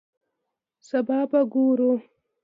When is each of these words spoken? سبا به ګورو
سبا 0.87 1.19
به 1.29 1.39
ګورو 1.53 1.91